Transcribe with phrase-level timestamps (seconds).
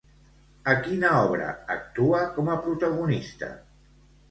[0.71, 3.55] A quina obra actua com a protagonista?